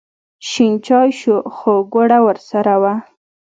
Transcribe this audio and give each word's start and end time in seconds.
شین 0.49 0.73
چای 0.85 1.09
شو 1.19 1.35
خو 1.55 1.73
ګوړه 1.93 2.19
ورسره 2.25 2.75
وه. 2.81 2.93